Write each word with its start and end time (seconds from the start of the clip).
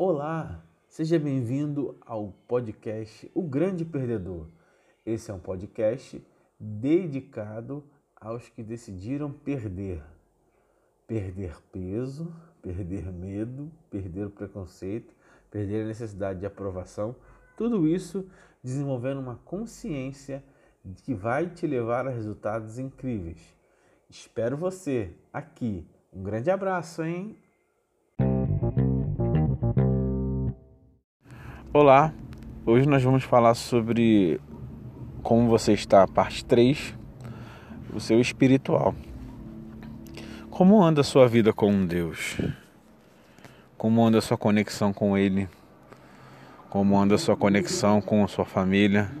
Olá, 0.00 0.64
seja 0.88 1.18
bem-vindo 1.18 1.98
ao 2.06 2.32
podcast 2.46 3.28
O 3.34 3.42
Grande 3.42 3.84
Perdedor. 3.84 4.46
Esse 5.04 5.32
é 5.32 5.34
um 5.34 5.40
podcast 5.40 6.24
dedicado 6.56 7.82
aos 8.14 8.48
que 8.48 8.62
decidiram 8.62 9.32
perder. 9.32 10.00
Perder 11.04 11.60
peso, 11.72 12.32
perder 12.62 13.10
medo, 13.10 13.72
perder 13.90 14.28
o 14.28 14.30
preconceito, 14.30 15.12
perder 15.50 15.82
a 15.82 15.88
necessidade 15.88 16.38
de 16.38 16.46
aprovação. 16.46 17.16
Tudo 17.56 17.88
isso 17.88 18.24
desenvolvendo 18.62 19.18
uma 19.18 19.40
consciência 19.44 20.44
que 21.02 21.12
vai 21.12 21.50
te 21.50 21.66
levar 21.66 22.06
a 22.06 22.10
resultados 22.10 22.78
incríveis. 22.78 23.40
Espero 24.08 24.56
você 24.56 25.12
aqui. 25.32 25.84
Um 26.12 26.22
grande 26.22 26.52
abraço, 26.52 27.02
hein? 27.02 27.36
Olá, 31.70 32.14
hoje 32.64 32.88
nós 32.88 33.02
vamos 33.02 33.24
falar 33.24 33.52
sobre 33.52 34.40
como 35.22 35.50
você 35.50 35.74
está, 35.74 36.08
parte 36.08 36.42
3, 36.42 36.94
o 37.92 38.00
seu 38.00 38.18
espiritual. 38.22 38.94
Como 40.48 40.82
anda 40.82 41.02
a 41.02 41.04
sua 41.04 41.28
vida 41.28 41.52
com 41.52 41.84
Deus? 41.84 42.38
Como 43.76 44.02
anda 44.02 44.16
a 44.16 44.22
sua 44.22 44.38
conexão 44.38 44.94
com 44.94 45.16
Ele? 45.18 45.46
Como 46.70 46.98
anda 46.98 47.16
a 47.16 47.18
sua 47.18 47.36
conexão 47.36 48.00
com 48.00 48.24
a 48.24 48.28
sua 48.28 48.46
família? 48.46 49.12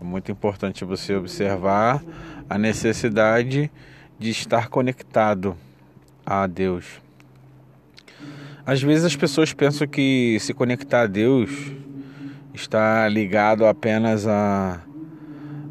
É 0.00 0.04
muito 0.04 0.30
importante 0.30 0.84
você 0.84 1.16
observar 1.16 2.04
a 2.48 2.56
necessidade 2.56 3.68
de 4.16 4.30
estar 4.30 4.68
conectado 4.68 5.56
a 6.24 6.46
Deus. 6.46 7.01
Às 8.64 8.80
vezes 8.80 9.04
as 9.04 9.16
pessoas 9.16 9.52
pensam 9.52 9.88
que 9.88 10.38
se 10.38 10.54
conectar 10.54 11.02
a 11.02 11.06
Deus 11.08 11.50
está 12.54 13.08
ligado 13.08 13.66
apenas 13.66 14.24
a, 14.24 14.80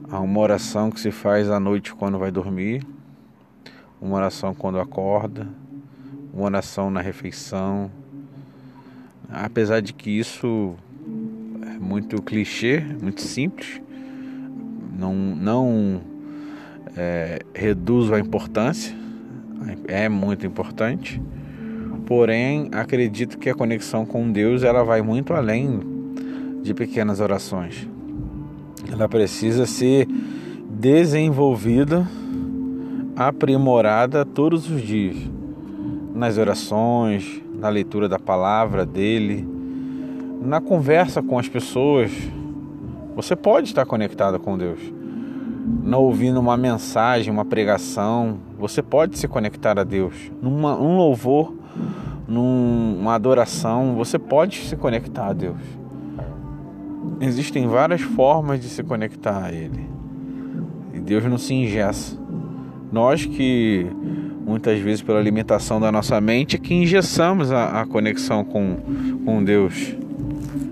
a 0.10 0.20
uma 0.20 0.40
oração 0.42 0.92
que 0.92 1.00
se 1.00 1.10
faz 1.10 1.50
à 1.50 1.58
noite 1.58 1.96
quando 1.96 2.20
vai 2.20 2.32
dormir, 2.32 2.86
uma 4.02 4.18
oração 4.18 4.54
quando 4.54 4.78
acorda, 4.78 5.48
uma 6.34 6.44
oração 6.44 6.92
na 6.92 7.00
refeição. 7.00 7.90
Apesar 9.30 9.82
de 9.82 9.94
que 9.94 10.10
isso 10.10 10.76
é 11.66 11.80
muito 11.80 12.22
clichê, 12.22 12.84
muito 13.02 13.22
simples, 13.22 13.82
não, 15.00 15.16
não 15.16 16.02
é, 16.98 17.40
reduz 17.56 18.12
a 18.12 18.20
importância, 18.20 18.94
é 19.88 20.10
muito 20.10 20.46
importante 20.46 21.22
Porém, 22.12 22.68
acredito 22.74 23.38
que 23.38 23.50
a 23.50 23.56
conexão 23.56 24.06
com 24.06 24.30
Deus 24.30 24.64
ela 24.64 24.84
vai 24.84 25.02
muito 25.02 25.34
além 25.34 25.80
de 26.62 26.74
pequenas 26.74 27.22
orações. 27.22 27.88
Ela 28.92 29.08
precisa 29.08 29.66
ser 29.66 30.10
desenvolvida, 30.70 32.06
aprimorada 33.16 34.26
todos 34.26 34.70
os 34.70 34.82
dias, 34.82 35.16
nas 36.14 36.38
orações, 36.38 37.42
na 37.58 37.70
leitura 37.70 38.10
da 38.10 38.20
palavra 38.20 38.86
dele, 38.86 39.48
na 40.42 40.60
conversa 40.60 41.24
com 41.24 41.40
as 41.40 41.48
pessoas. 41.48 42.12
Você 43.16 43.38
pode 43.38 43.70
estar 43.70 43.86
conectado 43.86 44.38
com 44.38 44.58
Deus. 44.58 44.82
Não 45.82 46.02
ouvindo 46.02 46.42
uma 46.42 46.58
mensagem, 46.58 47.32
uma 47.32 47.46
pregação, 47.46 48.38
você 48.60 48.82
pode 48.82 49.18
se 49.18 49.30
conectar 49.30 49.80
a 49.80 49.86
Deus. 49.86 50.30
Numa, 50.42 50.78
um 50.78 50.98
louvor, 50.98 51.61
numa 52.28 53.16
adoração, 53.16 53.96
você 53.96 54.18
pode 54.18 54.62
se 54.62 54.76
conectar 54.76 55.28
a 55.28 55.34
Deus. 55.34 55.60
Existem 57.20 57.68
várias 57.68 58.02
formas 58.02 58.62
de 58.62 58.68
se 58.68 58.84
conectar 58.84 59.46
a 59.46 59.52
Ele. 59.52 59.90
E 60.94 61.00
Deus 61.00 61.24
não 61.26 61.38
se 61.38 61.54
ingessa. 61.54 62.18
Nós 62.92 63.26
que 63.26 63.88
muitas 64.46 64.80
vezes 64.80 65.02
pela 65.02 65.22
limitação 65.22 65.80
da 65.80 65.92
nossa 65.92 66.20
mente 66.20 66.58
que 66.58 66.74
engessamos 66.74 67.52
a, 67.52 67.82
a 67.82 67.86
conexão 67.86 68.44
com, 68.44 68.78
com 69.24 69.44
Deus. 69.44 69.96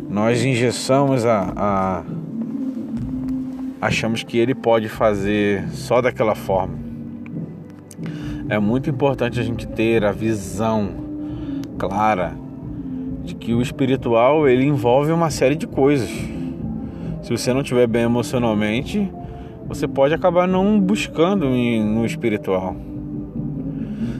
Nós 0.10 0.44
engessamos 0.44 1.26
a, 1.26 1.54
a 1.56 2.04
achamos 3.80 4.24
que 4.24 4.38
Ele 4.38 4.56
pode 4.56 4.90
fazer 4.90 5.68
só 5.70 6.02
daquela 6.02 6.36
forma. 6.36 6.89
É 8.50 8.58
muito 8.58 8.90
importante 8.90 9.40
a 9.40 9.44
gente 9.44 9.68
ter 9.68 10.04
a 10.04 10.12
visão 10.12 10.90
clara 11.78 12.36
de 13.24 13.36
que 13.36 13.54
o 13.54 13.62
espiritual 13.62 14.48
ele 14.48 14.66
envolve 14.66 15.12
uma 15.12 15.30
série 15.30 15.54
de 15.54 15.68
coisas. 15.68 16.10
Se 17.22 17.30
você 17.30 17.54
não 17.54 17.62
estiver 17.62 17.86
bem 17.86 18.02
emocionalmente, 18.02 19.08
você 19.68 19.88
pode 19.88 20.16
acabar 20.16 20.48
não 20.48 20.80
buscando 20.80 21.48
no 21.48 22.04
espiritual. 22.04 22.76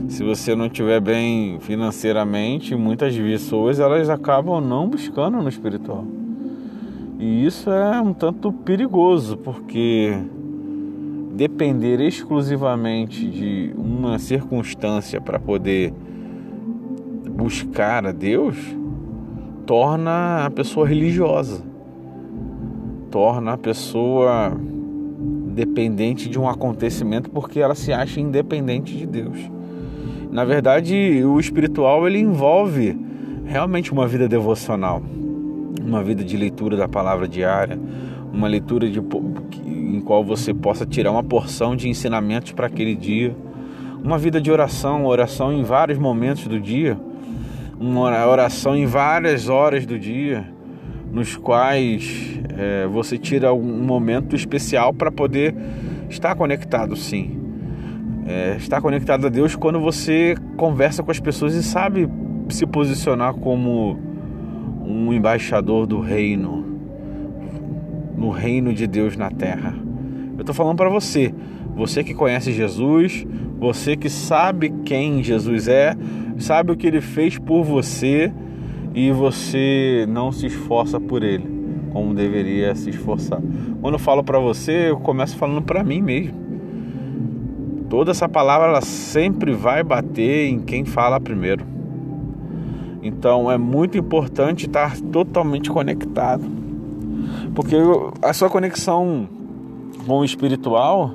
Se 0.08 0.22
você 0.22 0.54
não 0.54 0.66
estiver 0.66 1.00
bem 1.00 1.58
financeiramente, 1.58 2.76
muitas 2.76 3.16
pessoas 3.16 3.80
elas 3.80 4.08
acabam 4.08 4.60
não 4.60 4.88
buscando 4.88 5.42
no 5.42 5.48
espiritual. 5.48 6.04
E 7.18 7.44
isso 7.44 7.68
é 7.68 8.00
um 8.00 8.12
tanto 8.12 8.52
perigoso, 8.52 9.36
porque 9.38 10.16
depender 11.40 12.00
exclusivamente 12.00 13.26
de 13.26 13.72
uma 13.74 14.18
circunstância 14.18 15.22
para 15.22 15.38
poder 15.38 15.90
buscar 17.30 18.04
a 18.04 18.12
Deus 18.12 18.58
torna 19.64 20.44
a 20.44 20.50
pessoa 20.50 20.86
religiosa, 20.86 21.64
torna 23.10 23.54
a 23.54 23.56
pessoa 23.56 24.54
dependente 25.54 26.28
de 26.28 26.38
um 26.38 26.46
acontecimento 26.46 27.30
porque 27.30 27.58
ela 27.58 27.74
se 27.74 27.90
acha 27.90 28.20
independente 28.20 28.94
de 28.94 29.06
Deus. 29.06 29.38
Na 30.30 30.44
verdade, 30.44 31.24
o 31.24 31.40
espiritual 31.40 32.06
ele 32.06 32.18
envolve 32.18 33.00
realmente 33.46 33.90
uma 33.92 34.06
vida 34.06 34.28
devocional, 34.28 35.00
uma 35.82 36.04
vida 36.04 36.22
de 36.22 36.36
leitura 36.36 36.76
da 36.76 36.86
palavra 36.86 37.26
diária, 37.26 37.80
uma 38.32 38.48
leitura 38.48 38.88
de, 38.88 39.00
em 39.66 40.00
qual 40.00 40.24
você 40.24 40.54
possa 40.54 40.86
tirar 40.86 41.10
uma 41.10 41.22
porção 41.22 41.74
de 41.74 41.88
ensinamentos 41.88 42.52
para 42.52 42.66
aquele 42.66 42.94
dia, 42.94 43.36
uma 44.02 44.18
vida 44.18 44.40
de 44.40 44.50
oração, 44.50 45.04
oração 45.04 45.52
em 45.52 45.62
vários 45.62 45.98
momentos 45.98 46.46
do 46.46 46.58
dia, 46.60 46.98
uma 47.78 48.26
oração 48.26 48.76
em 48.76 48.86
várias 48.86 49.48
horas 49.48 49.84
do 49.84 49.98
dia, 49.98 50.46
nos 51.12 51.36
quais 51.36 52.38
é, 52.56 52.86
você 52.86 53.18
tira 53.18 53.52
um 53.52 53.82
momento 53.82 54.36
especial 54.36 54.92
para 54.92 55.10
poder 55.10 55.54
estar 56.08 56.34
conectado, 56.34 56.94
sim. 56.96 57.38
É, 58.26 58.56
estar 58.56 58.80
conectado 58.80 59.26
a 59.26 59.30
Deus 59.30 59.56
quando 59.56 59.80
você 59.80 60.36
conversa 60.56 61.02
com 61.02 61.10
as 61.10 61.18
pessoas 61.18 61.54
e 61.54 61.62
sabe 61.62 62.08
se 62.48 62.64
posicionar 62.66 63.34
como 63.34 63.98
um 64.84 65.12
embaixador 65.12 65.86
do 65.86 66.00
reino 66.00 66.59
no 68.20 68.28
reino 68.28 68.74
de 68.74 68.86
Deus 68.86 69.16
na 69.16 69.30
terra. 69.30 69.74
Eu 70.34 70.40
estou 70.40 70.54
falando 70.54 70.76
para 70.76 70.90
você, 70.90 71.34
você 71.74 72.04
que 72.04 72.12
conhece 72.12 72.52
Jesus, 72.52 73.26
você 73.58 73.96
que 73.96 74.10
sabe 74.10 74.68
quem 74.84 75.22
Jesus 75.22 75.66
é, 75.66 75.96
sabe 76.38 76.70
o 76.70 76.76
que 76.76 76.86
ele 76.86 77.00
fez 77.00 77.38
por 77.38 77.64
você 77.64 78.30
e 78.94 79.10
você 79.10 80.04
não 80.06 80.30
se 80.30 80.46
esforça 80.46 81.00
por 81.00 81.22
ele 81.22 81.58
como 81.92 82.14
deveria 82.14 82.74
se 82.74 82.90
esforçar. 82.90 83.40
Quando 83.80 83.94
eu 83.94 83.98
falo 83.98 84.22
para 84.22 84.38
você, 84.38 84.90
eu 84.90 85.00
começo 85.00 85.36
falando 85.36 85.62
para 85.62 85.82
mim 85.82 86.00
mesmo. 86.00 86.38
Toda 87.88 88.12
essa 88.12 88.28
palavra 88.28 88.68
ela 88.68 88.82
sempre 88.82 89.52
vai 89.52 89.82
bater 89.82 90.48
em 90.48 90.60
quem 90.60 90.84
fala 90.84 91.18
primeiro. 91.18 91.64
Então 93.02 93.50
é 93.50 93.56
muito 93.58 93.98
importante 93.98 94.66
estar 94.66 94.96
totalmente 95.00 95.70
conectado 95.70 96.69
porque 97.54 97.76
a 98.22 98.32
sua 98.32 98.48
conexão 98.48 99.28
com 100.06 100.18
o 100.18 100.24
espiritual 100.24 101.12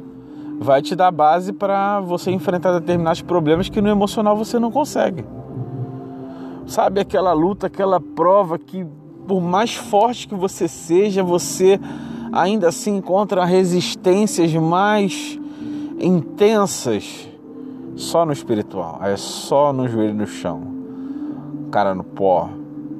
vai 0.60 0.82
te 0.82 0.96
dar 0.96 1.12
base 1.12 1.52
para 1.52 2.00
você 2.00 2.32
enfrentar 2.32 2.80
determinados 2.80 3.22
problemas 3.22 3.70
que 3.70 3.82
no 3.82 3.90
emocional 3.90 4.38
você 4.38 4.60
não 4.60 4.72
consegue. 4.72 5.26
Sabe 6.66 7.00
aquela 7.00 7.34
luta, 7.34 7.68
aquela 7.68 8.00
prova 8.00 8.58
que 8.58 8.86
por 9.28 9.42
mais 9.42 9.76
forte 9.76 10.28
que 10.28 10.36
você 10.36 10.68
seja, 10.68 11.24
você 11.24 11.80
ainda 12.32 12.70
assim 12.70 12.98
encontra 12.98 13.44
resistências 13.44 14.54
mais 14.54 15.40
intensas 16.00 17.30
só 17.96 18.26
no 18.26 18.34
espiritual, 18.34 19.00
é 19.02 19.16
só 19.16 19.72
no 19.72 19.88
joelho 19.88 20.14
no 20.14 20.28
chão, 20.28 20.62
cara 21.72 21.96
no 21.96 22.04
pó, 22.04 22.50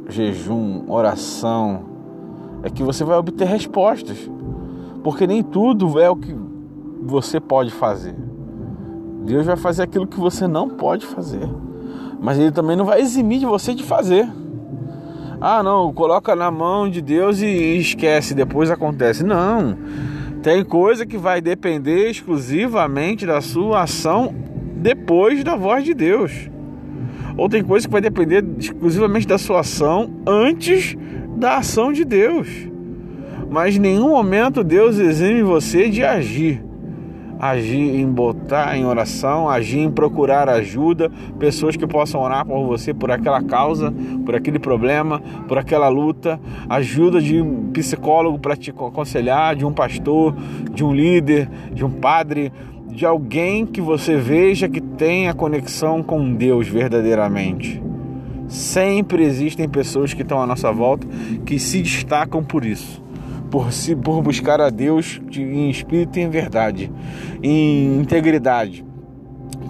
jejum, 0.08 0.84
oração, 0.88 1.95
é 2.66 2.70
que 2.70 2.82
você 2.82 3.04
vai 3.04 3.16
obter 3.16 3.46
respostas. 3.46 4.18
Porque 5.04 5.28
nem 5.28 5.44
tudo 5.44 6.00
é 6.00 6.10
o 6.10 6.16
que 6.16 6.36
você 7.04 7.40
pode 7.40 7.70
fazer. 7.70 8.16
Deus 9.24 9.46
vai 9.46 9.56
fazer 9.56 9.84
aquilo 9.84 10.08
que 10.08 10.20
você 10.20 10.48
não 10.48 10.68
pode 10.68 11.06
fazer. 11.06 11.48
Mas 12.20 12.40
Ele 12.40 12.52
também 12.52 12.76
não 12.76 12.84
vai 12.84 13.02
eximir 13.02 13.40
de 13.40 13.46
você 13.46 13.76
de 13.76 13.84
fazer. 13.84 14.28
Ah, 15.40 15.62
não, 15.62 15.94
coloca 15.94 16.36
na 16.36 16.50
mão 16.50 16.90
de 16.90 17.02
Deus 17.02 17.40
e 17.40 17.78
esquece, 17.78 18.34
depois 18.34 18.72
acontece. 18.72 19.24
Não. 19.24 19.78
Tem 20.42 20.66
coisa 20.66 21.06
que 21.06 21.20
vai 21.20 21.42
depender 21.42 22.10
exclusivamente 22.10 23.28
da 23.28 23.42
sua 23.42 23.84
ação 23.84 24.34
depois 24.78 25.44
da 25.44 25.56
voz 25.56 25.84
de 25.84 25.94
Deus. 25.94 26.50
Ou 27.38 27.48
tem 27.48 27.64
coisa 27.64 27.88
que 27.88 27.92
vai 27.92 28.02
depender 28.02 28.44
exclusivamente 28.58 29.28
da 29.28 29.38
sua 29.38 29.60
ação 29.60 30.10
antes 30.26 30.96
da 31.36 31.58
ação 31.58 31.92
de 31.92 32.04
Deus. 32.06 32.48
Mas 33.50 33.76
em 33.76 33.80
nenhum 33.80 34.10
momento 34.10 34.64
Deus 34.64 34.98
exime 34.98 35.44
você 35.44 35.90
de 35.90 36.04
agir 36.04 36.64
agir 37.40 37.96
em 37.96 38.08
botar 38.08 38.78
em 38.78 38.86
oração, 38.86 39.50
agir 39.50 39.80
em 39.80 39.92
procurar 39.92 40.50
ajuda, 40.50 41.12
pessoas 41.40 41.76
que 41.76 41.86
possam 41.86 42.22
orar 42.22 42.46
por 42.46 42.66
você 42.66 42.94
por 42.94 43.12
aquela 43.12 43.42
causa, 43.44 43.94
por 44.26 44.36
aquele 44.36 44.60
problema, 44.60 45.22
por 45.48 45.58
aquela 45.58 45.88
luta, 45.88 46.40
ajuda 46.70 47.22
de 47.22 47.42
um 47.42 47.72
psicólogo 47.72 48.40
para 48.40 48.56
te 48.56 48.72
aconselhar, 48.72 49.56
de 49.56 49.66
um 49.66 49.74
pastor, 49.74 50.36
de 50.72 50.84
um 50.84 50.94
líder, 50.94 51.50
de 51.74 51.84
um 51.84 51.92
padre, 51.92 52.52
de 52.88 53.06
alguém 53.06 53.66
que 53.66 53.82
você 53.82 54.16
veja 54.16 54.70
que 54.70 54.80
tenha 54.80 55.34
conexão 55.34 56.02
com 56.02 56.34
Deus 56.34 56.68
verdadeiramente. 56.68 57.85
Sempre 58.48 59.24
existem 59.24 59.68
pessoas 59.68 60.14
que 60.14 60.22
estão 60.22 60.42
à 60.42 60.46
nossa 60.46 60.72
volta 60.72 61.08
que 61.46 61.58
se 61.60 61.82
destacam 61.82 62.44
por 62.44 62.66
isso 62.66 63.06
por, 63.56 63.72
se, 63.72 63.96
por 63.96 64.22
buscar 64.22 64.60
a 64.60 64.70
Deus 64.70 65.22
em 65.34 65.70
espírito 65.70 66.20
e 66.20 66.22
em 66.22 66.30
verdade, 66.30 66.92
em 67.42 68.00
integridade, 68.02 68.86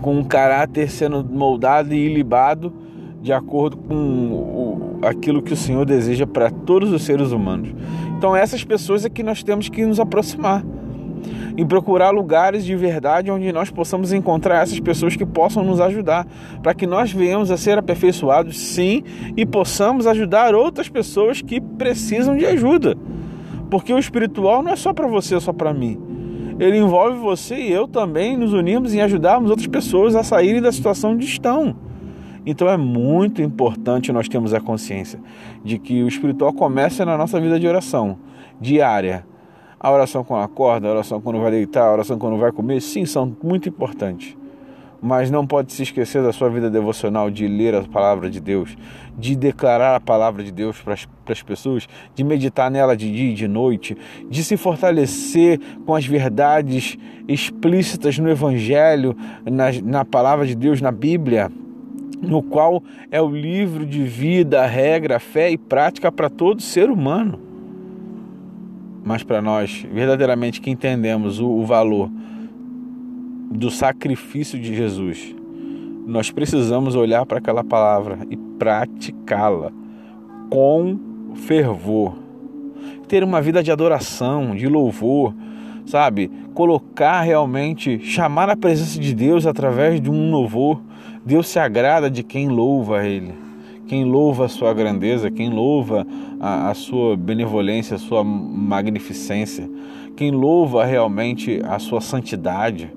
com 0.01 0.19
o 0.19 0.25
caráter 0.25 0.89
sendo 0.89 1.23
moldado 1.23 1.93
e 1.93 2.11
libado 2.11 2.73
de 3.21 3.31
acordo 3.31 3.77
com 3.77 3.95
o, 3.95 4.99
aquilo 5.03 5.41
que 5.41 5.53
o 5.53 5.55
Senhor 5.55 5.85
deseja 5.85 6.25
para 6.25 6.49
todos 6.49 6.91
os 6.91 7.03
seres 7.03 7.31
humanos. 7.31 7.73
Então, 8.17 8.35
essas 8.35 8.63
pessoas 8.63 9.05
é 9.05 9.09
que 9.09 9.21
nós 9.21 9.43
temos 9.43 9.69
que 9.69 9.85
nos 9.85 9.99
aproximar 9.99 10.63
e 11.57 11.65
procurar 11.65 12.11
lugares 12.11 12.65
de 12.65 12.75
verdade 12.75 13.31
onde 13.31 13.51
nós 13.51 13.69
possamos 13.69 14.13
encontrar 14.13 14.61
essas 14.61 14.79
pessoas 14.79 15.15
que 15.15 15.25
possam 15.25 15.63
nos 15.63 15.79
ajudar, 15.79 16.27
para 16.61 16.73
que 16.73 16.87
nós 16.87 17.11
venhamos 17.11 17.51
a 17.51 17.57
ser 17.57 17.77
aperfeiçoados, 17.77 18.57
sim, 18.57 19.03
e 19.35 19.45
possamos 19.45 20.07
ajudar 20.07 20.55
outras 20.55 20.89
pessoas 20.89 21.41
que 21.41 21.59
precisam 21.59 22.35
de 22.35 22.45
ajuda. 22.45 22.95
Porque 23.69 23.93
o 23.93 23.99
espiritual 23.99 24.61
não 24.63 24.71
é 24.71 24.75
só 24.75 24.93
para 24.93 25.07
você, 25.07 25.35
é 25.35 25.39
só 25.39 25.51
para 25.51 25.73
mim. 25.73 25.99
Ele 26.59 26.77
envolve 26.77 27.17
você 27.17 27.55
e 27.55 27.71
eu 27.71 27.87
também 27.87 28.37
nos 28.37 28.53
unirmos 28.53 28.93
em 28.93 29.01
ajudarmos 29.01 29.49
outras 29.49 29.67
pessoas 29.67 30.15
a 30.15 30.23
saírem 30.23 30.61
da 30.61 30.71
situação 30.71 31.11
onde 31.11 31.25
estão. 31.25 31.75
Então 32.45 32.69
é 32.69 32.77
muito 32.77 33.41
importante 33.41 34.11
nós 34.11 34.29
termos 34.29 34.53
a 34.53 34.61
consciência 34.61 35.19
de 35.63 35.79
que 35.79 36.03
o 36.03 36.07
espiritual 36.07 36.53
começa 36.53 37.03
na 37.03 37.17
nossa 37.17 37.41
vida 37.41 37.59
de 37.59 37.67
oração 37.67 38.17
diária. 38.61 39.25
A 39.85 39.91
oração 39.91 40.23
quando 40.23 40.41
acorda, 40.41 40.87
a 40.87 40.91
oração 40.93 41.21
quando 41.21 41.39
vai 41.39 41.51
deitar, 41.51 41.83
a 41.83 41.93
oração 41.93 42.17
quando 42.17 42.37
vai 42.37 42.51
comer, 42.51 42.81
sim, 42.81 43.05
são 43.05 43.37
muito 43.43 43.69
importantes 43.69 44.35
mas 44.99 45.29
não 45.29 45.45
pode 45.45 45.71
se 45.71 45.83
esquecer 45.83 46.23
da 46.23 46.33
sua 46.33 46.49
vida 46.49 46.67
devocional, 46.67 47.29
de 47.29 47.47
ler 47.47 47.75
a 47.75 47.83
palavra 47.83 48.27
de 48.27 48.39
Deus, 48.39 48.75
de 49.15 49.35
declarar 49.35 49.95
a 49.95 49.99
palavra 49.99 50.43
de 50.43 50.51
Deus 50.51 50.81
para 50.81 50.95
as 51.29 51.43
pessoas, 51.43 51.87
de 52.15 52.23
meditar 52.23 52.71
nela 52.71 52.97
de 52.97 53.11
dia 53.11 53.29
e 53.29 53.35
de 53.35 53.47
noite, 53.47 53.95
de 54.27 54.43
se 54.43 54.57
fortalecer 54.57 55.59
com 55.85 55.93
as 55.93 56.07
verdades 56.07 56.97
explícitas 57.27 58.17
no 58.17 58.31
Evangelho, 58.31 59.15
na, 59.45 59.65
na 59.83 60.03
palavra 60.03 60.47
de 60.47 60.55
Deus, 60.55 60.81
na 60.81 60.91
Bíblia, 60.91 61.51
no 62.19 62.41
qual 62.41 62.81
é 63.11 63.21
o 63.21 63.29
livro 63.29 63.85
de 63.85 64.01
vida, 64.01 64.65
regra, 64.65 65.19
fé 65.19 65.51
e 65.51 65.57
prática 65.57 66.11
para 66.11 66.31
todo 66.31 66.63
ser 66.63 66.89
humano. 66.89 67.44
Mas 69.05 69.21
para 69.21 69.39
nós, 69.39 69.85
verdadeiramente 69.93 70.59
que 70.59 70.71
entendemos 70.71 71.39
o, 71.39 71.47
o 71.47 71.63
valor 71.63 72.09
do 73.51 73.69
sacrifício 73.69 74.59
de 74.59 74.75
Jesus. 74.75 75.35
Nós 76.07 76.31
precisamos 76.31 76.95
olhar 76.95 77.25
para 77.25 77.37
aquela 77.37 77.63
palavra 77.63 78.19
e 78.29 78.35
praticá-la 78.35 79.71
com 80.49 80.97
fervor. 81.35 82.15
Ter 83.07 83.23
uma 83.23 83.41
vida 83.41 83.61
de 83.61 83.71
adoração, 83.71 84.55
de 84.55 84.67
louvor, 84.67 85.33
sabe? 85.85 86.31
Colocar 86.53 87.21
realmente, 87.21 87.99
chamar 87.99 88.49
a 88.49 88.55
presença 88.55 88.99
de 88.99 89.13
Deus 89.13 89.45
através 89.45 90.01
de 90.01 90.09
um 90.09 90.31
louvor. 90.31 90.81
Deus 91.23 91.47
se 91.47 91.59
agrada 91.59 92.09
de 92.09 92.23
quem 92.23 92.49
louva 92.49 93.05
Ele, 93.05 93.33
quem 93.87 94.03
louva 94.03 94.45
a 94.45 94.49
sua 94.49 94.73
grandeza, 94.73 95.31
quem 95.31 95.49
louva 95.49 96.05
a, 96.39 96.69
a 96.69 96.73
sua 96.73 97.15
benevolência, 97.15 97.95
a 97.95 97.99
sua 97.99 98.23
magnificência, 98.23 99.69
quem 100.15 100.31
louva 100.31 100.85
realmente 100.85 101.61
a 101.63 101.79
sua 101.79 102.01
santidade 102.01 102.91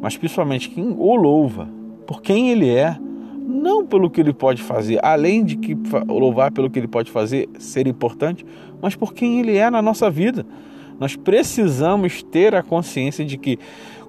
mas 0.00 0.16
principalmente 0.16 0.70
quem 0.70 0.94
o 0.96 1.16
louva, 1.16 1.68
por 2.06 2.22
quem 2.22 2.50
ele 2.50 2.68
é, 2.68 2.96
não 3.46 3.86
pelo 3.86 4.10
que 4.10 4.20
ele 4.20 4.32
pode 4.32 4.62
fazer, 4.62 4.98
além 5.02 5.44
de 5.44 5.56
que 5.56 5.76
louvar 6.06 6.52
pelo 6.52 6.70
que 6.70 6.78
ele 6.78 6.88
pode 6.88 7.10
fazer 7.10 7.48
ser 7.58 7.86
importante, 7.86 8.44
mas 8.80 8.94
por 8.94 9.12
quem 9.12 9.40
ele 9.40 9.56
é 9.56 9.70
na 9.70 9.82
nossa 9.82 10.10
vida. 10.10 10.46
Nós 11.00 11.16
precisamos 11.16 12.22
ter 12.22 12.54
a 12.54 12.62
consciência 12.62 13.24
de 13.24 13.38
que 13.38 13.58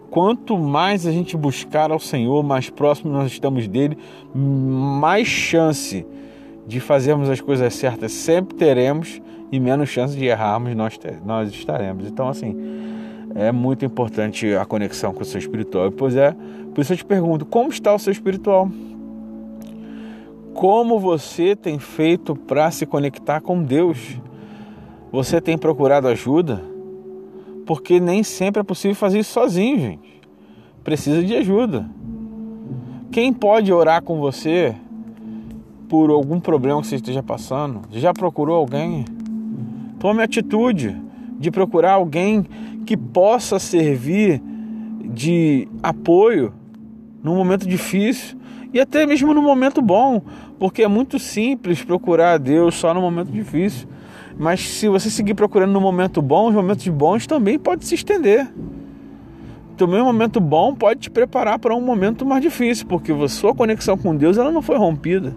quanto 0.09 0.57
mais 0.57 1.05
a 1.05 1.11
gente 1.11 1.37
buscar 1.37 1.91
ao 1.91 1.99
Senhor, 1.99 2.43
mais 2.43 2.69
próximo 2.69 3.11
nós 3.11 3.31
estamos 3.31 3.67
dele, 3.67 3.97
mais 4.33 5.27
chance 5.27 6.05
de 6.69 6.79
fazermos 6.79 7.31
as 7.31 7.41
coisas 7.41 7.73
certas 7.73 8.11
sempre 8.11 8.55
teremos 8.55 9.19
e 9.51 9.59
menos 9.59 9.89
chance 9.89 10.15
de 10.15 10.23
errarmos 10.25 10.75
nós, 10.75 10.99
nós 11.25 11.49
estaremos. 11.49 12.05
Então, 12.05 12.29
assim, 12.29 12.55
é 13.33 13.51
muito 13.51 13.83
importante 13.83 14.53
a 14.53 14.63
conexão 14.65 15.11
com 15.11 15.23
o 15.23 15.25
seu 15.25 15.39
espiritual. 15.39 15.91
Pois 15.91 16.15
é, 16.15 16.35
por 16.75 16.81
isso 16.81 16.93
eu 16.93 16.97
te 16.97 17.03
pergunto: 17.03 17.43
como 17.43 17.69
está 17.69 17.91
o 17.91 17.97
seu 17.97 18.11
espiritual? 18.11 18.69
Como 20.53 20.99
você 20.99 21.55
tem 21.55 21.79
feito 21.79 22.35
para 22.35 22.69
se 22.69 22.85
conectar 22.85 23.41
com 23.41 23.63
Deus? 23.63 24.19
Você 25.11 25.41
tem 25.41 25.57
procurado 25.57 26.07
ajuda? 26.07 26.63
Porque 27.65 27.99
nem 27.99 28.21
sempre 28.21 28.61
é 28.61 28.63
possível 28.63 28.95
fazer 28.95 29.19
isso 29.19 29.33
sozinho, 29.33 29.79
gente. 29.79 30.21
Precisa 30.83 31.23
de 31.23 31.35
ajuda. 31.35 31.89
Quem 33.11 33.33
pode 33.33 33.73
orar 33.73 34.03
com 34.03 34.19
você 34.19 34.75
por 35.89 36.11
algum 36.11 36.39
problema 36.39 36.79
que 36.79 36.87
você 36.87 36.95
esteja 36.95 37.23
passando? 37.23 37.81
Já 37.91 38.13
procurou 38.13 38.55
alguém? 38.55 39.03
Tome 39.99 40.21
atitude 40.21 40.95
de 41.39 41.49
procurar 41.49 41.93
alguém 41.93 42.45
que 42.85 42.95
possa 42.95 43.57
servir 43.57 44.41
de 45.11 45.67
apoio 45.81 46.53
num 47.23 47.35
momento 47.35 47.67
difícil 47.67 48.37
e 48.71 48.79
até 48.79 49.05
mesmo 49.05 49.33
no 49.33 49.41
momento 49.41 49.81
bom, 49.81 50.21
porque 50.59 50.83
é 50.83 50.87
muito 50.87 51.17
simples 51.17 51.83
procurar 51.83 52.33
a 52.33 52.37
Deus 52.37 52.75
só 52.75 52.93
no 52.93 53.01
momento 53.01 53.31
difícil. 53.31 53.87
Mas 54.37 54.61
se 54.61 54.87
você 54.87 55.09
seguir 55.09 55.33
procurando 55.33 55.73
no 55.73 55.81
momento 55.81 56.21
bom, 56.21 56.47
os 56.47 56.55
momentos 56.55 56.87
bons 56.87 57.25
também 57.25 57.57
podem 57.57 57.85
se 57.85 57.95
estender. 57.95 58.47
Também 59.79 60.01
um 60.01 60.05
momento 60.05 60.41
bom 60.41 60.75
pode 60.75 60.99
te 60.99 61.09
preparar 61.09 61.57
para 61.57 61.73
um 61.73 61.79
momento 61.79 62.25
mais 62.25 62.41
difícil, 62.41 62.85
porque 62.85 63.13
a 63.13 63.29
sua 63.29 63.55
conexão 63.55 63.97
com 63.97 64.13
Deus 64.13 64.37
ela 64.37 64.51
não 64.51 64.61
foi 64.61 64.77
rompida. 64.77 65.33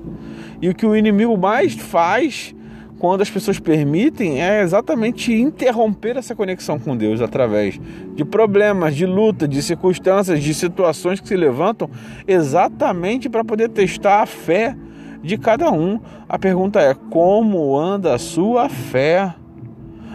E 0.61 0.69
o 0.69 0.75
que 0.75 0.85
o 0.85 0.97
inimigo 0.97 1.39
mais 1.39 1.75
faz 1.75 2.53
quando 2.99 3.21
as 3.21 3.31
pessoas 3.31 3.61
permitem, 3.61 4.43
é 4.43 4.61
exatamente 4.61 5.33
interromper 5.33 6.17
essa 6.17 6.35
conexão 6.35 6.77
com 6.77 6.97
Deus 6.97 7.21
através 7.21 7.81
de 8.17 8.25
problemas, 8.25 8.97
de 8.97 9.07
luta, 9.07 9.47
de 9.47 9.63
circunstâncias, 9.63 10.43
de 10.43 10.53
situações 10.53 11.21
que 11.21 11.29
se 11.29 11.37
levantam, 11.37 11.89
exatamente 12.27 13.29
para 13.29 13.45
poder 13.45 13.69
testar 13.69 14.23
a 14.23 14.27
fé 14.27 14.77
de 15.23 15.39
cada 15.39 15.71
um. 15.71 16.01
A 16.29 16.37
pergunta 16.37 16.81
é: 16.81 16.95
como 16.95 17.79
anda 17.79 18.13
a 18.13 18.19
sua 18.19 18.69
fé? 18.69 19.33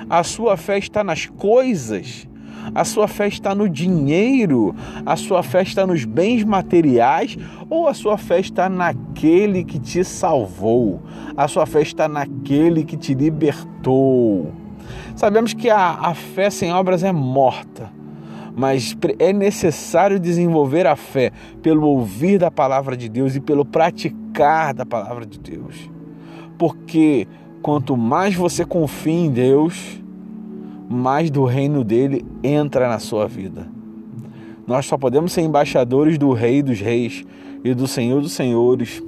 A 0.10 0.22
sua 0.22 0.58
fé 0.58 0.78
está 0.78 1.02
nas 1.02 1.28
coisas 1.28 2.28
a 2.74 2.84
sua 2.84 3.08
fé 3.08 3.28
está 3.28 3.54
no 3.54 3.70
dinheiro? 3.70 4.76
A 5.06 5.16
sua 5.16 5.44
fé 5.44 5.62
está 5.62 5.86
nos 5.86 6.06
bens 6.06 6.44
materiais? 6.44 7.38
Ou 7.70 7.88
a 7.88 7.94
sua 7.94 8.18
fé 8.18 8.40
está 8.40 8.70
naquele 8.70 9.64
que 9.64 9.80
te 9.80 10.04
salvou? 10.04 11.02
A 11.36 11.48
sua 11.48 11.66
fé 11.66 11.82
está 11.82 12.08
naquele 12.08 12.84
que 12.84 12.98
te 12.98 13.14
libertou? 13.14 14.52
Sabemos 15.16 15.54
que 15.54 15.70
a, 15.70 15.92
a 15.92 16.14
fé 16.14 16.50
sem 16.50 16.72
obras 16.72 17.04
é 17.04 17.12
morta, 17.12 17.92
mas 18.56 18.96
é 19.20 19.34
necessário 19.34 20.20
desenvolver 20.20 20.88
a 20.88 20.96
fé 20.96 21.32
pelo 21.62 21.88
ouvir 21.88 22.40
da 22.40 22.52
palavra 22.52 22.96
de 22.96 23.10
Deus 23.10 23.36
e 23.36 23.40
pelo 23.40 23.66
praticar 23.66 24.74
da 24.74 24.86
palavra 24.86 25.26
de 25.26 25.40
Deus. 25.40 25.90
Porque 26.58 27.28
quanto 27.62 27.98
mais 27.98 28.36
você 28.36 28.64
confia 28.64 29.26
em 29.26 29.30
Deus, 29.30 30.02
mais 30.90 31.30
do 31.30 31.44
reino 31.44 31.84
dele 31.84 32.26
entra 32.44 32.88
na 32.88 33.00
sua 33.00 33.28
vida. 33.28 33.68
Nós 34.66 34.86
só 34.86 34.98
podemos 34.98 35.32
ser 35.32 35.42
embaixadores 35.42 36.18
do 36.18 36.34
Rei 36.34 36.62
dos 36.62 36.80
Reis 36.80 37.24
e 37.64 37.74
do 37.74 37.88
Senhor 37.88 38.22
dos 38.22 38.34
Senhores 38.34 39.02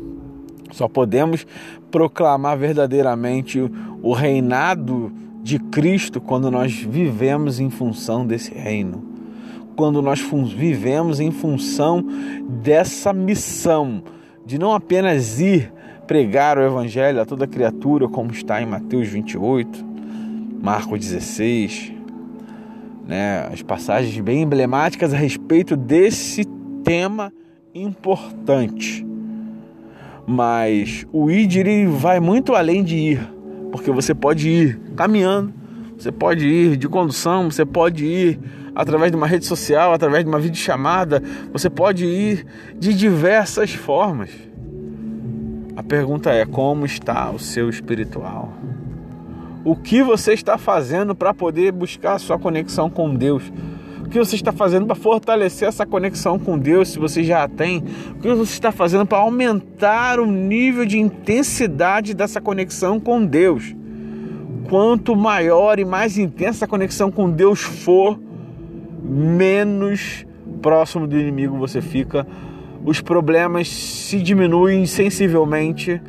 Só 0.71 0.87
podemos 0.87 1.45
proclamar 1.91 2.57
verdadeiramente 2.57 3.59
o 4.01 4.13
reinado 4.13 5.11
de 5.41 5.57
Cristo 5.57 6.21
quando 6.21 6.51
nós 6.51 6.73
vivemos 6.73 7.59
em 7.59 7.69
função 7.69 8.25
desse 8.25 8.53
reino. 8.53 9.03
Quando 9.75 10.01
nós 10.01 10.21
vivemos 10.55 11.19
em 11.19 11.31
função 11.31 12.05
dessa 12.61 13.11
missão 13.11 14.03
de 14.45 14.59
não 14.59 14.73
apenas 14.73 15.39
ir 15.39 15.73
pregar 16.05 16.57
o 16.57 16.61
evangelho 16.61 17.21
a 17.21 17.25
toda 17.25 17.47
criatura, 17.47 18.07
como 18.07 18.31
está 18.31 18.61
em 18.61 18.65
Mateus 18.65 19.07
28, 19.07 19.85
Marcos 20.61 20.99
16, 20.99 21.93
né, 23.07 23.47
as 23.51 23.61
passagens 23.61 24.19
bem 24.19 24.41
emblemáticas 24.41 25.13
a 25.13 25.17
respeito 25.17 25.77
desse 25.77 26.43
tema 26.83 27.31
importante. 27.73 29.05
Mas 30.27 31.07
o 31.11 31.31
ir 31.31 31.87
vai 31.87 32.19
muito 32.19 32.53
além 32.53 32.83
de 32.83 32.95
ir, 32.95 33.33
porque 33.71 33.89
você 33.89 34.13
pode 34.13 34.49
ir 34.49 34.79
caminhando, 34.95 35.53
você 35.97 36.11
pode 36.11 36.47
ir 36.47 36.77
de 36.77 36.87
condução, 36.87 37.49
você 37.49 37.65
pode 37.65 38.05
ir 38.05 38.39
através 38.75 39.11
de 39.11 39.17
uma 39.17 39.27
rede 39.27 39.45
social, 39.45 39.93
através 39.93 40.23
de 40.23 40.29
uma 40.29 40.39
videochamada, 40.39 41.23
você 41.51 41.69
pode 41.69 42.05
ir 42.05 42.45
de 42.77 42.93
diversas 42.93 43.73
formas. 43.73 44.29
A 45.75 45.83
pergunta 45.83 46.29
é: 46.31 46.45
como 46.45 46.85
está 46.85 47.31
o 47.31 47.39
seu 47.39 47.69
espiritual? 47.69 48.53
O 49.69 49.75
que 49.75 50.01
você 50.01 50.33
está 50.33 50.57
fazendo 50.57 51.13
para 51.13 51.31
poder 51.31 51.71
buscar 51.71 52.13
a 52.13 52.17
sua 52.17 52.39
conexão 52.39 52.89
com 52.89 53.13
Deus? 53.13 53.53
O 54.03 54.09
que 54.09 54.17
você 54.17 54.35
está 54.35 54.51
fazendo 54.51 54.87
para 54.87 54.95
fortalecer 54.95 55.67
essa 55.67 55.85
conexão 55.85 56.39
com 56.39 56.57
Deus, 56.57 56.89
se 56.89 56.97
você 56.97 57.23
já 57.23 57.43
a 57.43 57.47
tem? 57.47 57.83
O 58.13 58.15
que 58.15 58.33
você 58.33 58.53
está 58.53 58.71
fazendo 58.71 59.05
para 59.05 59.19
aumentar 59.19 60.19
o 60.19 60.25
nível 60.25 60.87
de 60.87 60.97
intensidade 60.97 62.15
dessa 62.15 62.41
conexão 62.41 62.99
com 62.99 63.23
Deus? 63.23 63.75
Quanto 64.67 65.15
maior 65.15 65.77
e 65.77 65.85
mais 65.85 66.17
intensa 66.17 66.65
a 66.65 66.67
conexão 66.67 67.11
com 67.11 67.29
Deus 67.29 67.61
for, 67.61 68.19
menos 69.03 70.25
próximo 70.63 71.05
do 71.05 71.15
inimigo 71.15 71.59
você 71.59 71.79
fica. 71.79 72.25
Os 72.83 73.01
problemas 73.01 73.67
se 73.67 74.19
diminuem 74.19 74.87
sensivelmente 74.87 76.01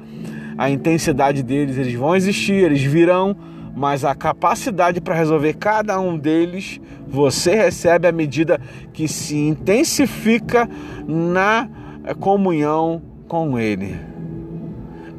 a 0.61 0.69
intensidade 0.69 1.43
deles, 1.43 1.79
eles 1.79 1.95
vão 1.95 2.15
existir, 2.15 2.53
eles 2.53 2.83
virão, 2.83 3.35
mas 3.75 4.05
a 4.05 4.15
capacidade 4.15 5.01
para 5.01 5.15
resolver 5.15 5.55
cada 5.55 5.99
um 5.99 6.19
deles 6.19 6.79
você 7.09 7.55
recebe 7.55 8.07
à 8.07 8.13
medida 8.13 8.61
que 8.93 9.09
se 9.09 9.39
intensifica 9.39 10.69
na 11.09 11.67
comunhão 12.19 13.01
com 13.27 13.59
Ele. 13.59 13.97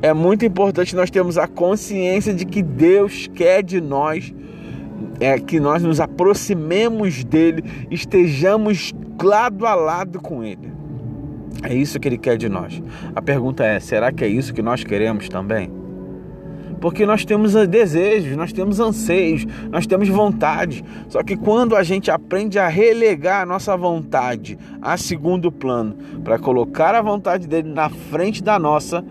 É 0.03 0.13
muito 0.13 0.45
importante 0.45 0.95
nós 0.95 1.09
termos 1.09 1.39
a 1.39 1.47
consciência 1.47 2.35
de 2.35 2.45
que 2.45 2.61
Deus 2.61 3.27
quer 3.33 3.63
de 3.63 3.81
nós 3.81 4.31
é 5.19 5.39
que 5.39 5.59
nós 5.59 5.81
nos 5.81 5.99
aproximemos 5.99 7.23
dele, 7.23 7.63
estejamos 7.89 8.93
lado 9.19 9.65
a 9.65 9.73
lado 9.73 10.21
com 10.21 10.43
ele. 10.43 10.71
É 11.63 11.73
isso 11.73 11.99
que 11.99 12.07
ele 12.07 12.17
quer 12.17 12.37
de 12.37 12.49
nós. 12.49 12.81
A 13.15 13.21
pergunta 13.21 13.63
é: 13.63 13.79
será 13.79 14.11
que 14.11 14.23
é 14.23 14.27
isso 14.27 14.53
que 14.53 14.61
nós 14.61 14.83
queremos 14.83 15.29
também? 15.29 15.71
Porque 16.79 17.05
nós 17.05 17.23
temos 17.23 17.53
desejos, 17.67 18.35
nós 18.35 18.51
temos 18.51 18.79
anseios, 18.79 19.45
nós 19.69 19.85
temos 19.85 20.09
vontade. 20.09 20.83
Só 21.07 21.21
que 21.21 21.37
quando 21.37 21.75
a 21.75 21.83
gente 21.83 22.09
aprende 22.09 22.57
a 22.57 22.67
relegar 22.67 23.43
a 23.43 23.45
nossa 23.45 23.77
vontade 23.77 24.57
a 24.81 24.97
segundo 24.97 25.51
plano, 25.51 25.95
para 26.23 26.39
colocar 26.39 26.95
a 26.95 27.01
vontade 27.01 27.47
dele 27.47 27.69
na 27.69 27.87
frente 27.87 28.41
da 28.41 28.57
nossa, 28.57 29.05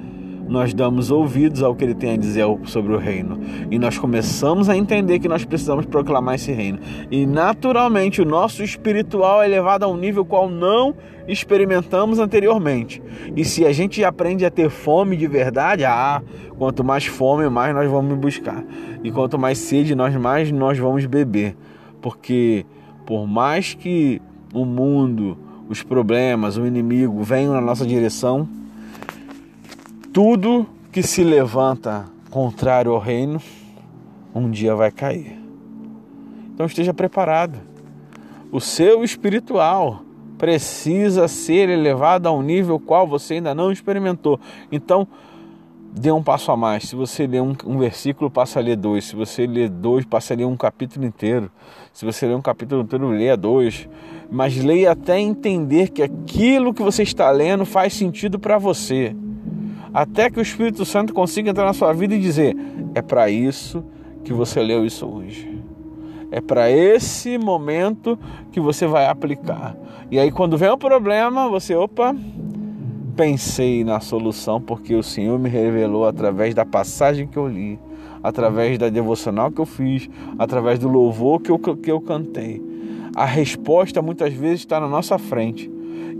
nós 0.50 0.74
damos 0.74 1.12
ouvidos 1.12 1.62
ao 1.62 1.76
que 1.76 1.84
ele 1.84 1.94
tem 1.94 2.14
a 2.14 2.16
dizer 2.16 2.44
sobre 2.64 2.92
o 2.92 2.98
reino. 2.98 3.38
E 3.70 3.78
nós 3.78 3.96
começamos 3.96 4.68
a 4.68 4.76
entender 4.76 5.20
que 5.20 5.28
nós 5.28 5.44
precisamos 5.44 5.86
proclamar 5.86 6.34
esse 6.34 6.50
reino. 6.50 6.80
E 7.08 7.24
naturalmente 7.24 8.20
o 8.20 8.24
nosso 8.24 8.64
espiritual 8.64 9.40
é 9.40 9.46
levado 9.46 9.84
a 9.84 9.86
um 9.86 9.96
nível 9.96 10.24
qual 10.24 10.50
não 10.50 10.92
experimentamos 11.28 12.18
anteriormente. 12.18 13.00
E 13.36 13.44
se 13.44 13.64
a 13.64 13.72
gente 13.72 14.02
aprende 14.02 14.44
a 14.44 14.50
ter 14.50 14.68
fome 14.68 15.16
de 15.16 15.28
verdade, 15.28 15.84
ah, 15.84 16.20
quanto 16.58 16.82
mais 16.82 17.06
fome, 17.06 17.48
mais 17.48 17.72
nós 17.72 17.88
vamos 17.88 18.18
buscar. 18.18 18.64
E 19.04 19.12
quanto 19.12 19.38
mais 19.38 19.56
sede, 19.56 19.94
nós 19.94 20.16
mais 20.16 20.50
nós 20.50 20.76
vamos 20.76 21.06
beber. 21.06 21.56
Porque 22.02 22.66
por 23.06 23.24
mais 23.24 23.72
que 23.72 24.20
o 24.52 24.64
mundo, 24.64 25.38
os 25.68 25.80
problemas, 25.84 26.56
o 26.56 26.66
inimigo 26.66 27.22
venham 27.22 27.54
na 27.54 27.60
nossa 27.60 27.86
direção, 27.86 28.48
tudo 30.12 30.66
que 30.90 31.02
se 31.02 31.22
levanta 31.22 32.06
contrário 32.30 32.92
ao 32.92 32.98
reino, 32.98 33.40
um 34.34 34.50
dia 34.50 34.74
vai 34.74 34.90
cair. 34.90 35.38
Então 36.52 36.66
esteja 36.66 36.92
preparado. 36.92 37.58
O 38.52 38.60
seu 38.60 39.04
espiritual 39.04 40.02
precisa 40.36 41.28
ser 41.28 41.68
elevado 41.68 42.26
a 42.26 42.32
um 42.32 42.42
nível 42.42 42.80
qual 42.80 43.06
você 43.06 43.34
ainda 43.34 43.54
não 43.54 43.70
experimentou. 43.70 44.40
Então, 44.72 45.06
dê 45.92 46.10
um 46.10 46.22
passo 46.22 46.50
a 46.50 46.56
mais. 46.56 46.84
Se 46.84 46.96
você 46.96 47.26
ler 47.26 47.42
um, 47.42 47.54
um, 47.64 47.78
versículo, 47.78 48.30
passa 48.30 48.58
a 48.58 48.62
ler 48.62 48.76
dois. 48.76 49.04
Se 49.04 49.14
você 49.14 49.46
ler 49.46 49.68
dois, 49.68 50.04
passa 50.04 50.34
a 50.34 50.36
ler 50.36 50.44
um 50.44 50.56
capítulo 50.56 51.06
inteiro. 51.06 51.50
Se 51.92 52.04
você 52.04 52.26
ler 52.26 52.34
um 52.34 52.42
capítulo 52.42 52.82
inteiro, 52.82 53.10
leia 53.10 53.36
dois. 53.36 53.88
Mas 54.30 54.56
leia 54.56 54.92
até 54.92 55.20
entender 55.20 55.90
que 55.90 56.02
aquilo 56.02 56.74
que 56.74 56.82
você 56.82 57.02
está 57.02 57.30
lendo 57.30 57.64
faz 57.64 57.92
sentido 57.92 58.38
para 58.38 58.58
você 58.58 59.14
até 59.92 60.30
que 60.30 60.38
o 60.38 60.42
Espírito 60.42 60.84
Santo 60.84 61.12
consiga 61.12 61.50
entrar 61.50 61.64
na 61.64 61.72
sua 61.72 61.92
vida 61.92 62.14
e 62.14 62.20
dizer: 62.20 62.56
é 62.94 63.02
para 63.02 63.30
isso 63.30 63.84
que 64.24 64.32
você 64.32 64.62
leu 64.62 64.84
isso 64.84 65.06
hoje. 65.06 65.60
É 66.30 66.40
para 66.40 66.70
esse 66.70 67.36
momento 67.38 68.18
que 68.52 68.60
você 68.60 68.86
vai 68.86 69.06
aplicar. 69.06 69.76
E 70.10 70.18
aí, 70.18 70.30
quando 70.30 70.56
vem 70.56 70.68
o 70.68 70.78
problema, 70.78 71.48
você, 71.48 71.74
opa, 71.74 72.14
pensei 73.16 73.82
na 73.82 73.98
solução, 73.98 74.60
porque 74.60 74.94
o 74.94 75.02
Senhor 75.02 75.38
me 75.38 75.48
revelou 75.48 76.06
através 76.06 76.54
da 76.54 76.64
passagem 76.64 77.26
que 77.26 77.36
eu 77.36 77.48
li, 77.48 77.80
através 78.22 78.78
da 78.78 78.88
devocional 78.88 79.50
que 79.50 79.60
eu 79.60 79.66
fiz, 79.66 80.08
através 80.38 80.78
do 80.78 80.88
louvor 80.88 81.40
que 81.40 81.50
eu, 81.50 81.58
que 81.58 81.90
eu 81.90 82.00
cantei. 82.00 82.62
A 83.16 83.24
resposta 83.24 84.00
muitas 84.00 84.32
vezes 84.32 84.60
está 84.60 84.78
na 84.78 84.86
nossa 84.86 85.18
frente 85.18 85.68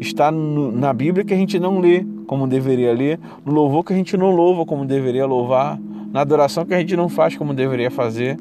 está 0.00 0.33
no, 0.33 0.73
na 0.73 0.93
Bíblia 0.93 1.25
que 1.25 1.35
a 1.35 1.37
gente 1.37 1.61
não 1.61 1.79
lê 1.79 2.05
como 2.31 2.47
deveria 2.47 2.93
ler, 2.93 3.19
no 3.45 3.53
louvor 3.53 3.83
que 3.83 3.93
a 3.93 3.97
gente 3.97 4.17
não 4.17 4.31
louva 4.31 4.65
como 4.65 4.87
deveria 4.87 5.27
louvar, 5.27 5.77
na 6.13 6.21
adoração 6.21 6.65
que 6.65 6.73
a 6.73 6.79
gente 6.79 6.95
não 6.95 7.09
faz 7.09 7.37
como 7.37 7.53
deveria 7.53 7.91
fazer. 7.91 8.39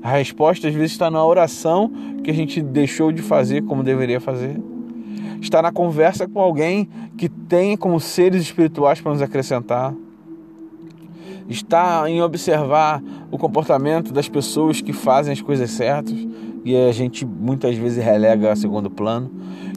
A 0.00 0.12
resposta 0.12 0.68
às 0.68 0.74
vezes 0.74 0.92
está 0.92 1.10
na 1.10 1.24
oração 1.26 1.90
que 2.22 2.30
a 2.30 2.32
gente 2.32 2.62
deixou 2.62 3.10
de 3.10 3.20
fazer 3.20 3.62
como 3.62 3.82
deveria 3.82 4.20
fazer. 4.20 4.60
Está 5.40 5.60
na 5.60 5.72
conversa 5.72 6.28
com 6.28 6.38
alguém 6.38 6.88
que 7.18 7.28
tem 7.28 7.76
como 7.76 7.98
seres 7.98 8.42
espirituais 8.42 9.00
para 9.00 9.10
nos 9.10 9.20
acrescentar. 9.20 9.92
Está 11.48 12.08
em 12.08 12.22
observar 12.22 13.02
o 13.28 13.36
comportamento 13.36 14.12
das 14.12 14.28
pessoas 14.28 14.80
que 14.80 14.92
fazem 14.92 15.32
as 15.32 15.40
coisas 15.40 15.68
certas 15.68 16.14
e 16.64 16.76
a 16.76 16.92
gente 16.92 17.26
muitas 17.26 17.76
vezes 17.76 18.04
relega 18.04 18.52
a 18.52 18.54
segundo 18.54 18.88
plano. 18.88 19.28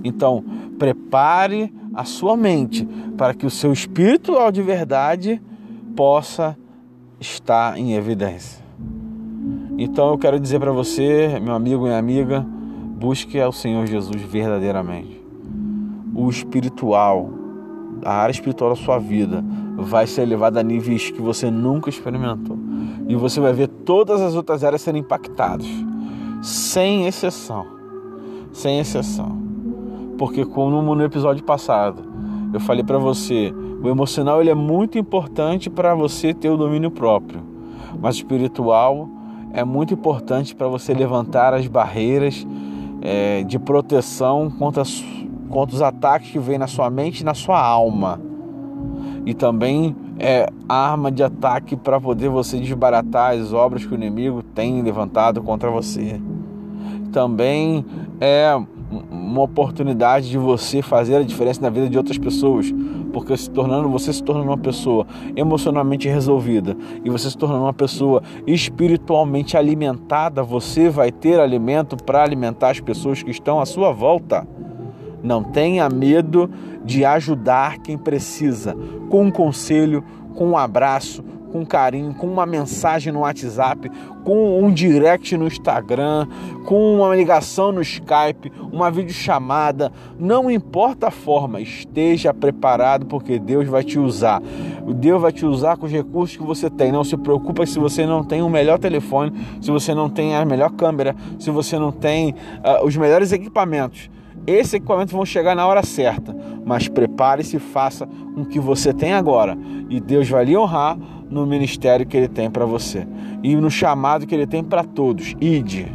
Então, 0.04 0.44
prepare 0.78 1.74
a 1.96 2.04
sua 2.04 2.36
mente 2.36 2.86
para 3.18 3.34
que 3.34 3.46
o 3.46 3.50
seu 3.50 3.72
espiritual 3.72 4.52
de 4.52 4.62
verdade 4.62 5.42
possa 5.96 6.58
estar 7.20 7.78
em 7.78 7.94
evidência. 7.94 8.64
Então 9.78 10.10
eu 10.10 10.18
quero 10.18 10.40
dizer 10.40 10.60
para 10.60 10.72
você, 10.72 11.40
meu 11.42 11.54
amigo 11.54 11.88
e 11.88 11.94
amiga, 11.94 12.46
busque 12.98 13.40
ao 13.40 13.52
Senhor 13.52 13.86
Jesus 13.88 14.22
verdadeiramente. 14.22 15.24
O 16.14 16.30
espiritual, 16.30 17.30
a 18.04 18.14
área 18.14 18.32
espiritual 18.32 18.72
da 18.72 18.76
sua 18.76 18.98
vida 18.98 19.44
vai 19.78 20.08
ser 20.08 20.22
elevada 20.22 20.60
a 20.60 20.64
níveis 20.64 21.12
que 21.12 21.22
você 21.22 21.52
nunca 21.52 21.90
experimentou. 21.90 22.58
E 23.08 23.16
você 23.16 23.40
vai 23.40 23.54
ver 23.54 23.68
todas 23.68 24.22
as 24.22 24.34
outras 24.36 24.64
áreas 24.64 24.82
serem 24.82 25.02
impactadas, 25.02 25.68
sem 26.42 27.06
exceção. 27.06 27.66
Sem 28.54 28.80
exceção. 28.80 29.45
Porque 30.18 30.46
como 30.46 30.82
no 30.96 31.04
episódio 31.04 31.44
passado, 31.44 32.04
eu 32.54 32.60
falei 32.60 32.84
para 32.84 32.98
você, 32.98 33.54
o 33.84 33.90
emocional 33.90 34.42
ele 34.42 34.50
é 34.50 34.56
muito 34.56 34.98
importante 34.98 35.70
para 35.70 35.94
você 35.94 36.34
ter 36.34 36.50
o 36.50 36.58
domínio 36.58 36.90
próprio, 36.90 37.42
mas 38.02 38.16
o 38.16 38.20
espiritual 38.20 39.10
é 39.54 39.64
muito 39.64 39.94
importante 39.94 40.56
para 40.56 40.68
você 40.68 40.94
levantar 40.94 41.54
as 41.54 41.68
barreiras 41.68 42.46
é, 43.02 43.44
de 43.44 43.60
proteção 43.60 44.50
contra, 44.50 44.84
contra 45.50 45.76
os 45.76 45.82
ataques 45.82 46.32
que 46.32 46.40
vêm 46.40 46.58
na 46.58 46.68
sua 46.68 46.90
mente 46.90 47.22
e 47.22 47.24
na 47.24 47.34
sua 47.34 47.60
alma. 47.60 48.20
E 49.26 49.34
também 49.34 49.96
é 50.20 50.50
arma 50.68 51.12
de 51.12 51.24
ataque 51.24 51.76
para 51.76 52.00
poder 52.00 52.30
você 52.30 52.60
desbaratar 52.60 53.34
as 53.34 53.54
obras 53.54 53.86
que 53.86 53.94
o 53.94 53.96
inimigo 53.96 54.44
tem 54.44 54.82
levantado 54.82 55.42
contra 55.42 55.70
você. 55.70 56.22
Também 57.12 57.86
é 58.20 58.60
uma 59.26 59.42
oportunidade 59.42 60.30
de 60.30 60.38
você 60.38 60.82
fazer 60.82 61.16
a 61.16 61.24
diferença 61.24 61.60
na 61.62 61.70
vida 61.70 61.90
de 61.90 61.98
outras 61.98 62.18
pessoas, 62.18 62.74
porque 63.12 63.36
se 63.36 63.50
tornando 63.50 63.90
você 63.90 64.14
se 64.14 64.24
tornando 64.24 64.48
uma 64.48 64.58
pessoa 64.58 65.08
emocionalmente 65.36 66.08
resolvida 66.08 66.78
e 67.04 67.10
você 67.10 67.30
se 67.30 67.38
tornando 67.38 67.64
uma 67.64 67.74
pessoa 67.74 68.22
espiritualmente 68.46 69.58
alimentada, 69.58 70.44
você 70.44 70.90
vai 70.90 71.12
ter 71.12 71.40
alimento 71.40 71.98
para 71.98 72.24
alimentar 72.24 72.70
as 72.70 72.80
pessoas 72.80 73.24
que 73.24 73.32
estão 73.32 73.60
à 73.60 73.66
sua 73.66 73.92
volta. 73.92 74.48
Não 75.24 75.44
tenha 75.44 75.90
medo 75.90 76.50
de 76.84 77.04
ajudar 77.04 77.80
quem 77.80 77.98
precisa, 77.98 78.78
com 79.10 79.24
um 79.24 79.32
conselho, 79.32 80.04
com 80.36 80.50
um 80.50 80.58
abraço, 80.58 81.24
com 81.56 81.66
carinho, 81.66 82.14
com 82.14 82.28
uma 82.28 82.46
mensagem 82.46 83.14
no 83.14 83.22
WhatsApp, 83.22 83.90
com 84.26 84.62
um 84.62 84.74
direct 84.74 85.38
no 85.38 85.48
Instagram, 85.48 86.28
com 86.66 86.98
uma 86.98 87.16
ligação 87.16 87.72
no 87.72 87.82
Skype, 87.82 88.52
uma 88.74 88.92
videochamada, 88.92 89.90
não 90.20 90.52
importa 90.52 91.08
a 91.08 91.12
forma, 91.12 91.62
esteja 91.62 92.34
preparado 92.34 93.06
porque 93.06 93.40
Deus 93.40 93.70
vai 93.70 93.86
te 93.86 93.98
usar. 93.98 94.42
Deus 94.96 95.22
vai 95.22 95.32
te 95.32 95.46
usar 95.46 95.78
com 95.78 95.86
os 95.86 95.92
recursos 95.94 96.36
que 96.36 96.44
você 96.44 96.70
tem. 96.70 96.92
Não 96.92 97.06
se 97.06 97.16
preocupe 97.16 97.66
se 97.66 97.80
você 97.80 98.06
não 98.06 98.22
tem 98.22 98.42
o 98.42 98.50
melhor 98.50 98.78
telefone, 98.78 99.32
se 99.62 99.72
você 99.72 99.94
não 99.94 100.10
tem 100.10 100.36
a 100.36 100.44
melhor 100.44 100.72
câmera, 100.72 101.16
se 101.40 101.50
você 101.50 101.80
não 101.80 101.92
tem 101.92 102.32
uh, 102.32 102.86
os 102.86 102.98
melhores 102.98 103.32
equipamentos. 103.32 104.10
Esses 104.46 104.74
equipamentos 104.76 105.14
vão 105.14 105.26
chegar 105.26 105.56
na 105.56 105.66
hora 105.66 105.82
certa, 105.84 106.35
mas 106.66 106.88
prepare-se 106.88 107.58
e 107.58 107.60
faça 107.60 108.08
com 108.08 108.42
o 108.42 108.46
que 108.46 108.60
você 108.60 108.92
tem 108.94 109.14
agora. 109.14 109.58
E 109.90 110.00
Deus 110.00 110.28
vai 110.28 110.46
lhe 110.46 110.58
honrar 110.58 110.98
no 111.30 111.46
ministério 111.46 112.06
que 112.06 112.18
Ele 112.18 112.28
tem 112.28 112.50
para 112.50 112.66
você 112.66 113.08
e 113.44 113.56
no 113.56 113.70
chamado 113.70 114.26
que 114.26 114.34
Ele 114.34 114.48
tem 114.48 114.64
para 114.64 114.84
todos. 114.84 115.36
Ide. 115.40 115.92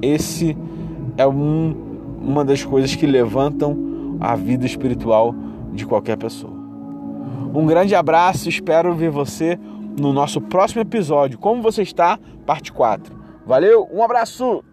Esse 0.00 0.56
é 1.16 1.26
um, 1.26 1.74
uma 2.22 2.44
das 2.44 2.64
coisas 2.64 2.94
que 2.94 3.06
levantam 3.06 4.16
a 4.20 4.36
vida 4.36 4.64
espiritual 4.64 5.34
de 5.72 5.84
qualquer 5.84 6.16
pessoa. 6.16 6.52
Um 7.52 7.66
grande 7.66 7.94
abraço, 7.94 8.48
espero 8.48 8.94
ver 8.94 9.10
você 9.10 9.58
no 9.98 10.12
nosso 10.12 10.40
próximo 10.40 10.82
episódio. 10.82 11.38
Como 11.38 11.60
você 11.60 11.82
está? 11.82 12.18
Parte 12.46 12.72
4. 12.72 13.18
Valeu, 13.44 13.88
um 13.92 14.02
abraço! 14.02 14.69